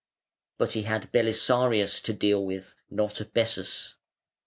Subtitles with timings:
[0.57, 3.97] But he had Belisarius to deal with, not Bessas.